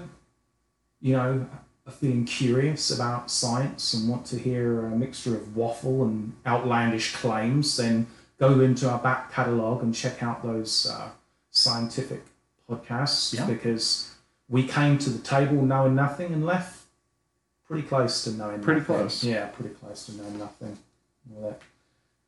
[1.01, 1.45] you know,
[1.91, 7.77] feeling curious about science and want to hear a mixture of waffle and outlandish claims,
[7.77, 8.07] then
[8.39, 11.09] go into our back catalogue and check out those uh,
[11.51, 12.23] scientific
[12.69, 13.45] podcasts Yeah.
[13.45, 14.13] because
[14.49, 16.85] we came to the table knowing nothing and left
[17.67, 18.95] pretty close to knowing Pretty nothing.
[18.95, 19.23] close.
[19.23, 20.77] Yeah, pretty close to knowing nothing.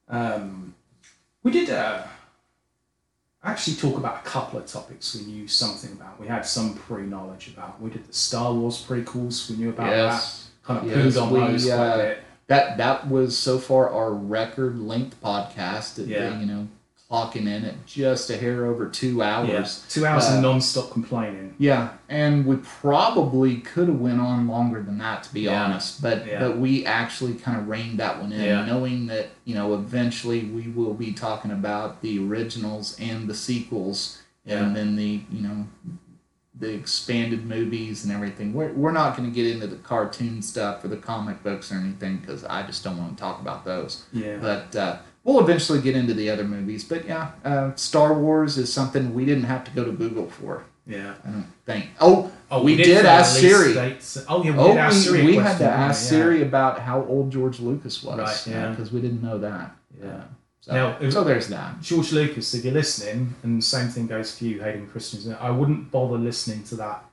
[0.08, 0.74] Um,
[1.44, 2.04] we did uh,
[3.44, 6.20] actually talk about a couple of topics we knew something about.
[6.20, 7.82] We had some pre-knowledge about.
[7.82, 9.50] We did the Star Wars prequels.
[9.50, 10.36] We knew about that.
[10.64, 12.16] Kind of Yes, pooed on we, those uh,
[12.48, 16.06] that that was so far our record length podcast.
[16.06, 16.40] Yeah.
[16.40, 16.68] You know,
[17.10, 19.50] clocking in at just a hair over two hours.
[19.50, 19.66] Yeah.
[19.90, 21.56] Two hours Uh, of non-stop complaining.
[21.58, 25.64] Yeah, and we probably could have went on longer than that, to be Yeah.
[25.66, 26.02] honest.
[26.04, 26.40] But Yeah.
[26.40, 30.68] but we actually kind of reined that one in, knowing that you know eventually we
[30.68, 35.66] will be talking about the originals and the sequels, and then the you know
[36.60, 38.54] the expanded movies and everything.
[38.54, 41.76] We're we're not going to get into the cartoon stuff or the comic books or
[41.76, 44.04] anything because I just don't want to talk about those.
[44.14, 44.38] Yeah.
[44.42, 46.84] But uh, we'll eventually get into the other movies.
[46.84, 50.64] But yeah, uh, Star Wars is something we didn't have to go to Google for.
[50.88, 51.14] yeah.
[51.26, 51.90] I don't think.
[52.02, 53.74] Oh, Oh, we, did, for ask Siri.
[53.76, 54.18] dates.
[54.28, 55.22] Oh yeah, we Oh, did ask Siri.
[55.22, 56.18] we, we had to ask Yeah.
[56.18, 58.18] Siri about how old George Lucas was.
[58.18, 58.70] Right, yeah.
[58.72, 59.76] Because we didn't know that.
[60.02, 60.22] Yeah.
[60.62, 61.80] So, Now, so there's that.
[61.82, 65.52] George Lucas, if you're listening, and the same thing goes for you, Hayden Christensen, I
[65.52, 67.06] wouldn't bother listening to that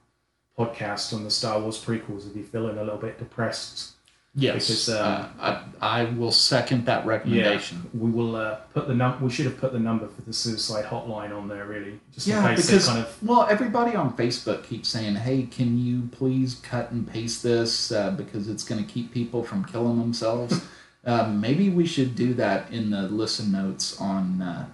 [0.58, 3.92] podcast on the Star Wars prequels if you're feeling a little bit depressed.
[4.38, 4.66] Yes.
[4.66, 7.88] Because, uh, um, I, I will second that recommendation.
[7.94, 9.18] We will uh, put the num.
[9.22, 12.46] We should have put the number for the suicide hotline on there, really, just Yeah,
[12.50, 13.22] in case because they kind of.
[13.22, 18.10] well, everybody on Facebook keeps saying, "Hey, can you please cut and paste this uh,
[18.10, 20.60] because it's going to keep people from killing themselves."
[21.06, 24.66] um, maybe we should do that in the listen notes on uh,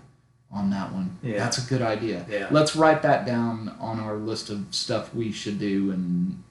[0.51, 1.18] on that one.
[1.22, 1.38] Yeah.
[1.38, 2.27] That's a good idea.
[2.29, 2.48] Yeah.
[2.51, 6.42] Let's write that down on our list of stuff we should do and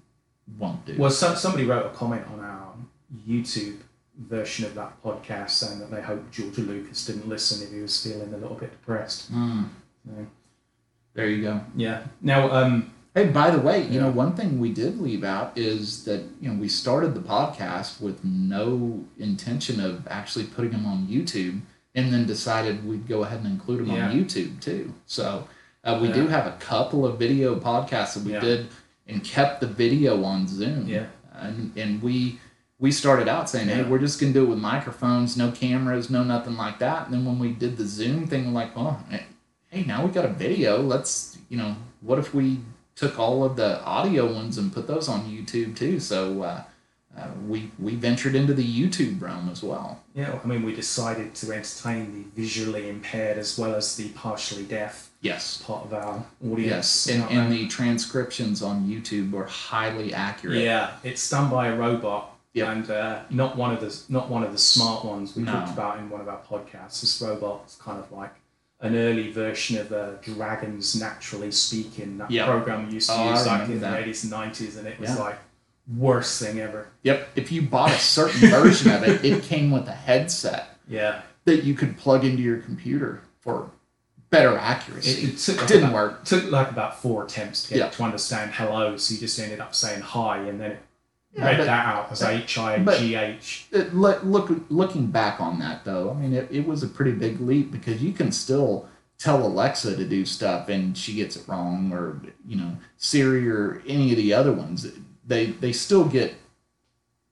[0.57, 0.95] won't do.
[0.97, 2.61] Well, so, somebody wrote a comment on our
[3.27, 3.77] YouTube
[4.17, 8.01] version of that podcast saying that they hope George Lucas didn't listen if he was
[8.03, 9.31] feeling a little bit depressed.
[9.33, 9.65] Mm,
[10.05, 10.27] So,
[11.13, 11.61] there you go.
[11.75, 12.03] yeah.
[12.21, 14.01] Now, um, Hey, by the way, you Yeah.
[14.03, 17.99] know, one thing we did leave out is that, you know, we started the podcast
[17.99, 21.59] with no intention of actually putting them on YouTube
[21.93, 24.07] and then decided we'd go ahead and include them Yeah.
[24.07, 24.93] on YouTube too.
[25.05, 25.45] So
[25.83, 26.13] uh, we Yeah.
[26.13, 28.67] do have a couple of video podcasts that we did
[29.07, 30.87] and kept the video on Zoom.
[30.87, 31.07] Yeah.
[31.33, 32.39] And, and we
[32.81, 36.09] we started out saying, hey, we're just going to do it with microphones, no cameras,
[36.09, 37.05] no nothing like that.
[37.05, 39.01] And then when we did the Zoom thing, we're like, well,
[39.69, 40.81] hey, now we got a video.
[40.81, 42.59] Let's, you know, what if we
[42.95, 45.99] took all of the audio ones and put those on YouTube too?
[45.99, 46.63] So uh,
[47.15, 50.01] uh, we we ventured into the YouTube realm as well.
[50.15, 54.63] yeah, I mean, we decided to entertain the visually impaired as well as the partially
[54.63, 55.61] deaf Yes.
[55.61, 57.05] part of our audience.
[57.05, 60.63] Yes, and, and the transcriptions on YouTube were highly accurate.
[60.63, 62.30] yeah, it's done by a robot.
[62.53, 62.67] Yep.
[62.67, 65.51] And uh, not one of the not one of the smart ones we No.
[65.53, 66.99] talked about in one of our podcasts.
[67.01, 68.33] This robot's kind of like
[68.81, 72.45] an early version of uh, Dragons Naturally Speaking, that Yeah.
[72.47, 73.91] program we used to Oh, use like in that.
[73.91, 75.15] the eighties and nineties, and it was Yeah.
[75.23, 75.37] like
[75.95, 76.87] worst thing ever.
[77.03, 77.29] Yep.
[77.35, 81.63] If you bought a certain version of it, it came with a headset Yeah, that
[81.63, 83.71] you could plug into your computer for
[84.29, 85.23] better accuracy.
[85.29, 86.25] it took Didn't about, work.
[86.25, 87.89] Took like about four attempts to get Yeah.
[87.89, 90.79] to understand hello, so you just ended up saying hi, and then it
[91.33, 93.67] Yeah, read but- that out as H I G H.
[93.93, 97.39] Look, look, looking back on that though, I mean, it, it was a pretty big
[97.39, 101.91] leap because you can still tell Alexa to do stuff and she gets it wrong,
[101.93, 104.87] or you know, Siri or any of the other ones.
[105.25, 106.33] They they still get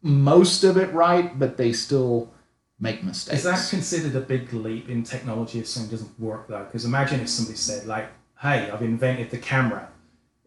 [0.01, 2.31] most of it right, but they still
[2.79, 3.39] make mistakes.
[3.39, 6.63] Is that considered a big leap in technology if something doesn't work though?
[6.63, 8.09] Because imagine if somebody said like,
[8.39, 9.89] "Hey, I've invented the camera.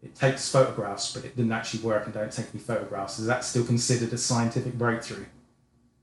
[0.03, 3.43] It takes photographs, but it didn't actually work and don't take any photographs." Is that
[3.45, 5.25] still considered a scientific breakthrough?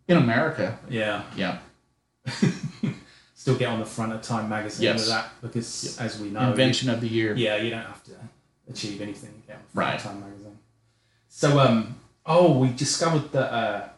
[0.08, 0.76] in America?
[0.88, 1.22] Yeah.
[1.36, 1.58] Yeah,
[3.34, 4.98] Still get on the front of Time magazine Yes.
[5.00, 7.34] with that because, as we know, invention of the year.
[7.36, 8.12] Yeah, you don't have to
[8.68, 9.98] achieve anything to get on the front Right.
[10.00, 10.58] Time magazine.
[11.28, 11.94] So, um,
[12.26, 13.88] oh, we discovered that uh,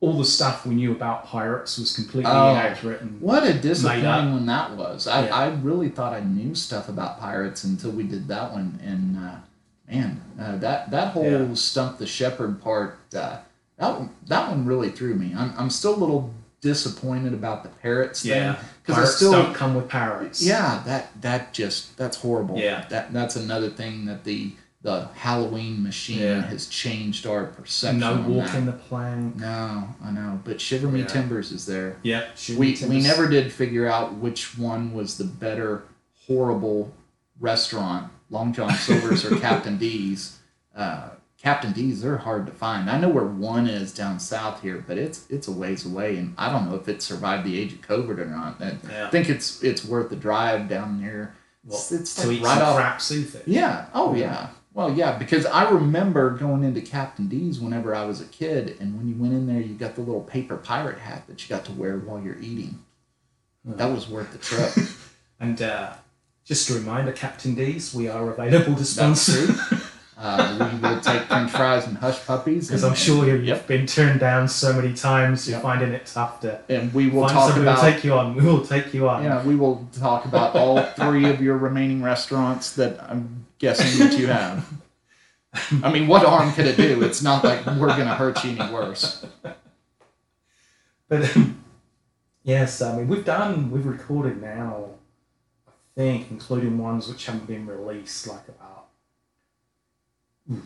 [0.00, 2.50] all the stuff we knew about pirates was completely Oh.
[2.52, 5.06] inaccurate and What a disappointing one that was.
[5.08, 5.34] I, Yeah.
[5.34, 9.36] I really thought I knew stuff about pirates until we did that one, and uh,
[9.90, 11.54] man, uh, that that whole Yeah.
[11.54, 13.38] stump the shepherd part, uh,
[13.78, 15.34] that one, that one really threw me.
[15.36, 19.54] I'm, I'm still a little disappointed about the parrots yeah, thing because I still don't
[19.54, 20.42] come with parrots.
[20.44, 22.56] yeah that that just that's horrible.
[22.58, 22.84] Yeah.
[22.90, 26.42] that that's another thing that the the Halloween machine Yeah.
[26.42, 27.98] has changed our perception.
[27.98, 29.34] no on walking the plank.
[29.36, 31.06] No, I know, but Shiver Me Yeah.
[31.06, 35.82] Timbers is there Yeah, we, we never did figure out which one was the better
[36.26, 36.92] horrible
[37.40, 40.38] restaurant long john silver's or captain d's
[40.76, 41.08] uh,
[41.40, 44.98] captain d's they're hard to find i know where one is down south here but
[44.98, 47.80] it's it's a ways away and i don't know if it survived the age of
[47.80, 49.08] covid or not i Yeah.
[49.10, 52.58] think it's it's worth the drive down there What, it's, it's to like eat right
[52.58, 53.42] some off crap seafood.
[53.46, 53.86] yeah.
[53.94, 54.48] Oh, yeah.
[54.78, 58.96] Well, yeah, because I remember going into Captain D's whenever I was a kid, and
[58.96, 61.64] when you went in there, you got the little paper pirate hat that you got
[61.64, 62.78] to wear while you're eating.
[63.64, 64.88] That was worth the trip.
[65.40, 65.92] And uh,
[66.44, 69.52] just a reminder, Captain D's, we are available to sponsor.
[70.20, 72.66] Uh, we will take French fries and hush puppies.
[72.66, 73.66] Because I'm sure you've Yep.
[73.68, 75.62] been turned down so many times, you're Yep.
[75.62, 78.34] finding it tough to And we will find talk somebody We'll take you on.
[78.34, 79.22] We will take you on.
[79.22, 84.18] Yeah, we will talk about all three of your remaining restaurants that I'm guessing that
[84.18, 84.66] you have.
[85.84, 87.02] I mean, what harm could it do?
[87.02, 89.24] It's not like we're gonna hurt you any worse.
[91.08, 91.62] But um,
[92.42, 94.86] yes, I mean we've done we've recorded now,
[95.68, 98.77] I think, including ones which haven't been released, like about ooh,
[100.48, 100.62] maybe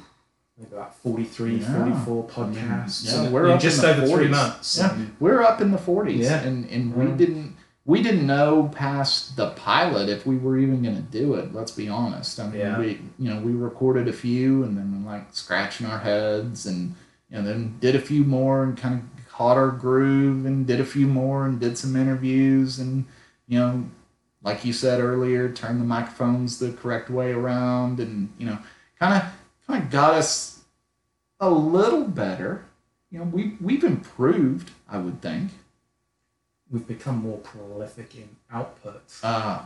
[0.73, 1.79] about 43, Yeah.
[1.85, 3.05] 44 podcasts.
[3.07, 4.79] Yeah, in- we're in up just in the over three months.
[4.79, 6.41] Yeah, And we're up in the 40s, Yeah.
[6.43, 11.01] and and we didn't we didn't know past the pilot if we were even gonna
[11.01, 11.53] do it.
[11.53, 12.39] Let's be honest.
[12.39, 12.79] I mean, Yeah.
[12.79, 16.95] we you know we recorded a few and then like scratching our heads and
[17.31, 20.85] and then did a few more and kind of caught our groove and did a
[20.85, 23.07] few more and did some interviews and
[23.49, 23.85] you know
[24.45, 28.59] like you said earlier turned the microphones the correct way around and you know
[29.01, 29.23] kind of
[29.67, 30.61] kind of got us
[31.41, 32.65] a little better
[33.11, 35.51] you know we we've improved i would think
[36.71, 39.03] we've become more prolific in output.
[39.23, 39.63] uh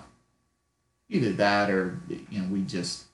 [1.09, 3.04] either that or you know we just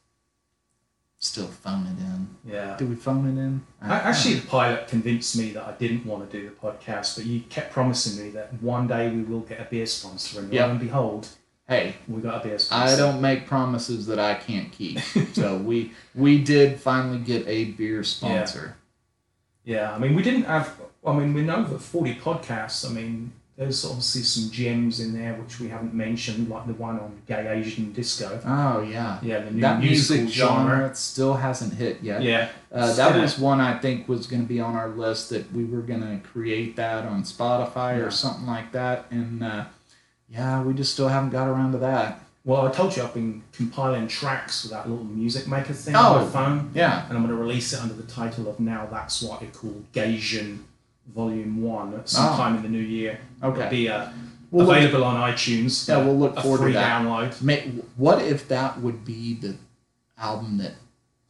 [1.18, 2.76] still phone it in yeah.
[2.76, 6.28] do we phone it in I- Actually, the pilot convinced me that I didn't want
[6.28, 9.60] to do the podcast, but you kept promising me that one day we will get
[9.60, 10.64] a beer sponsor, and Yep.
[10.66, 11.28] lo and behold,
[11.68, 12.70] hey we got this.
[12.72, 14.98] I don't make promises that I can't keep.
[15.32, 18.76] so we we did finally get a beer sponsor.
[19.64, 20.74] Yeah, I mean, we didn't have.
[21.06, 22.88] I mean, we know that forty podcasts.
[22.88, 26.98] I mean, there's obviously some gems in there which we haven't mentioned, like the one
[26.98, 28.40] on gay Asian disco.
[28.44, 29.18] Oh yeah.
[29.22, 32.22] Yeah, the new that music genre still hasn't hit yet.
[32.22, 35.52] Yeah, Uh, that was one I think was going to be on our list that
[35.52, 38.04] we were going to create that on Spotify Yeah.
[38.04, 39.06] or something like that.
[39.10, 39.64] And uh,
[40.32, 42.20] yeah, we just still haven't got around to that.
[42.44, 46.14] Well, I told you I've been compiling tracks with that little music maker thing Oh.
[46.14, 47.04] on my phone, Yeah.
[47.08, 49.84] and I'm going to release it under the title of Now That's What It Called
[49.92, 50.64] Gaysian
[51.14, 53.20] Volume One at sometime in the new year.
[53.42, 53.58] Okay.
[53.60, 54.08] It'll be uh,
[54.50, 55.88] We'll look- available on iTunes.
[55.88, 57.02] Yeah, we'll look forward to free that.
[57.02, 57.40] download.
[57.42, 57.60] May,
[57.96, 59.56] what if that would be the
[60.18, 60.74] album that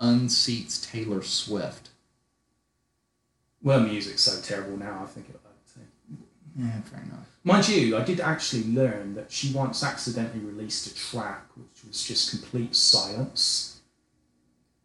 [0.01, 1.91] unseats Taylor Swift?
[3.63, 5.01] Well, music's so terrible now.
[5.05, 5.39] I think it.
[6.59, 7.29] Yeah, fair enough.
[7.45, 12.03] Mind you, I did actually learn that she once accidentally released a track which was
[12.03, 13.81] just complete silence.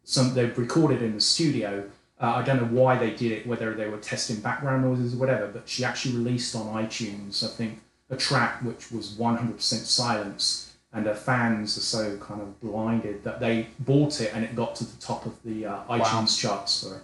[0.02, 1.88] Some they recorded in the studio.
[2.20, 5.18] Uh, I don't know why they did it, whether they were testing background noises or
[5.18, 5.46] whatever.
[5.46, 9.82] But she actually released on iTunes, I think, a track which was one hundred percent
[9.82, 14.56] silence, and her fans are so kind of blinded that they bought it and it
[14.56, 17.02] got to the top of the uh, iTunes charts for.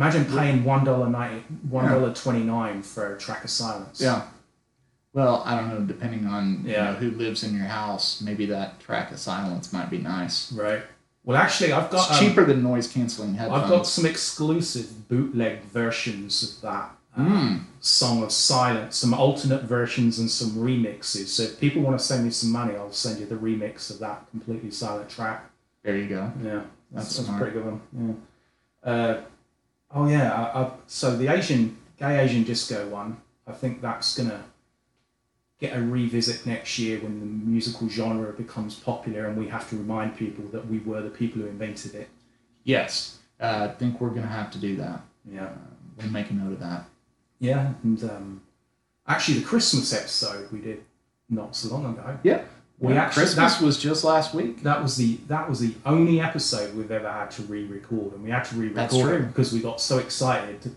[0.00, 4.00] Imagine paying one dollar ninety, one dollar twenty nine for a track of silence.
[4.00, 4.22] Yeah.
[5.12, 5.80] Well, I don't know.
[5.80, 9.90] Depending on you know, who lives in your house, maybe that track of silence might
[9.90, 10.50] be nice.
[10.52, 10.82] Right.
[11.22, 13.62] Well, actually, I've got It's um, cheaper than noise canceling headphones.
[13.64, 17.64] I've got some exclusive bootleg versions of that Mm.
[17.80, 21.26] song of silence, some alternate versions and some remixes.
[21.26, 23.98] So if people want to send me some money, I'll send you the remix of
[23.98, 25.50] that completely silent track.
[25.82, 26.32] There you go.
[26.42, 26.60] Yeah,
[26.92, 27.80] That's that's, that's a pretty good one.
[28.84, 28.90] Yeah.
[28.90, 29.20] Uh,
[29.94, 30.32] oh yeah.
[30.32, 34.44] I, I, so the Asian gay Asian disco one, I think that's gonna
[35.58, 39.76] get a revisit next year when the musical genre becomes popular and we have to
[39.76, 42.08] remind people that we were the people who invented it.
[42.64, 45.02] Yes, uh, I think we're gonna have to do that.
[45.30, 45.44] Yeah.
[45.44, 45.48] Uh,
[45.98, 46.84] we'll make a note of that.
[47.38, 48.42] Yeah, and um,
[49.06, 50.82] actually the Christmas episode we did
[51.28, 52.18] not so long ago.
[52.22, 52.42] Yeah.
[52.80, 54.62] We Yeah, actually Christmas that, was just last week.
[54.62, 58.30] that was the that was the only episode we've ever had to re-record, and we
[58.30, 60.74] had to re-record it because we got so excited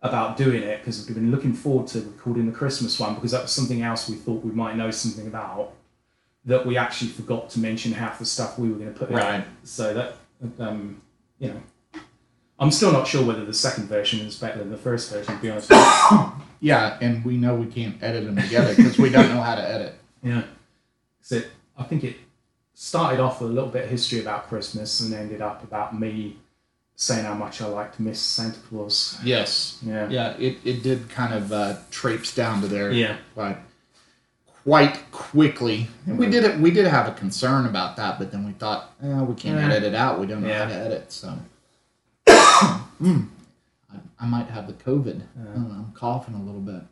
[0.00, 3.42] about doing it because we've been looking forward to recording the Christmas one because that
[3.42, 5.72] was something else we thought we might know something about
[6.44, 9.16] that we actually forgot to mention half the stuff we were going to put in.
[9.16, 9.44] Right.
[9.64, 10.16] So that
[10.58, 11.02] um,
[11.38, 11.62] you know.
[12.60, 15.42] I'm still not sure whether the second version is better than the first version, to
[15.42, 15.70] be honest.
[15.70, 15.78] with
[16.12, 16.32] you.
[16.62, 19.66] Yeah, and we know we can't edit them together because we don't know how to
[19.66, 19.94] edit.
[20.22, 20.42] Yeah.
[21.30, 21.40] So
[21.78, 22.16] I think it
[22.74, 26.38] started off with a little bit of history about Christmas and ended up about me
[26.96, 29.16] saying how much I like to miss Santa Claus.
[29.22, 29.78] Yes.
[29.86, 30.08] Yeah.
[30.08, 32.90] Yeah, it, it did kind of uh, traipse down to there.
[32.90, 33.16] Yeah.
[33.36, 33.58] But
[34.64, 36.58] quite quickly, and we did it.
[36.58, 39.66] We did have a concern about that, but then we thought, eh, we can't Yeah.
[39.68, 40.18] edit it out.
[40.18, 40.64] We don't know Yeah.
[40.64, 41.38] how to edit, so.
[43.00, 43.28] Mm.
[43.92, 45.22] I, I might have the COVID.
[45.40, 46.82] I don't know, I'm coughing a little bit.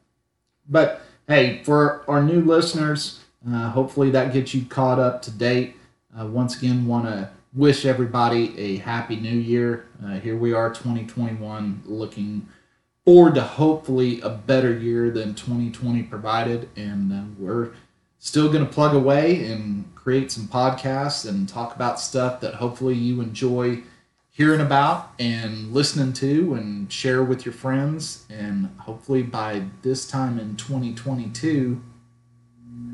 [0.69, 3.19] But hey, for our new listeners,
[3.55, 5.77] uh, hopefully that gets you caught up to date.
[6.19, 9.87] Uh, once again, want to wish everybody a happy new year.
[10.05, 12.47] Uh, here we are, 2021, looking
[13.05, 17.73] forward to hopefully a better year than 2020 provided, and uh, we're
[18.19, 22.95] still going to plug away and create some podcasts and talk about stuff that hopefully
[22.95, 23.83] you enjoy
[24.31, 28.25] hearing about and listening to and share with your friends.
[28.31, 31.83] And hopefully by this time in 2022,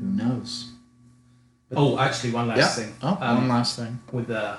[0.05, 0.71] who knows?
[1.75, 2.85] Oh, actually, one last yeah.
[2.85, 2.95] thing.
[3.01, 3.99] Oh, Um, one last thing.
[4.11, 4.57] with the.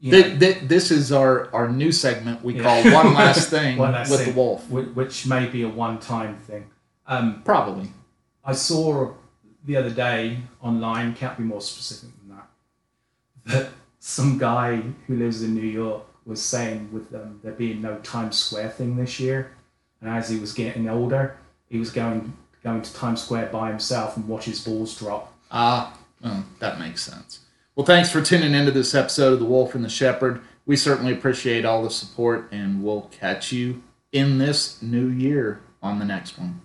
[0.00, 2.62] You Th- th- this is our, our new segment we Yeah.
[2.64, 4.34] call One Last Thing One Last with Thing.
[4.34, 4.68] the Wolf.
[4.68, 6.64] which may be a one-time thing.
[7.06, 7.88] Um, Probably.
[8.44, 9.12] I saw
[9.64, 12.48] the other day online, can't be more specific than that,
[13.52, 17.96] that some guy who lives in New York was saying with um, there being no
[17.98, 19.52] Times Square thing this year,
[20.00, 21.36] and as he was getting older,
[21.68, 22.32] he was going
[22.62, 25.32] going to Times Square by himself and watch his balls drop.
[25.50, 27.40] Ah, oh, that makes sense.
[27.74, 30.40] Well, thanks for tuning into this episode of The Wolf and the Shepherd.
[30.66, 33.82] We certainly appreciate all the support, and we'll catch you
[34.12, 36.60] in this new year on the next one.